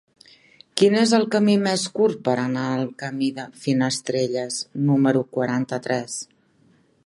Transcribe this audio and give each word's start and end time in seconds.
Quin 0.81 0.95
és 1.01 1.11
el 1.17 1.25
camí 1.35 1.57
més 1.67 1.83
curt 1.99 2.23
per 2.29 2.33
anar 2.45 2.65
al 2.69 2.89
camí 3.03 3.29
de 3.37 3.45
Finestrelles 3.67 4.59
número 4.89 5.25
quaranta-tres? 5.37 6.21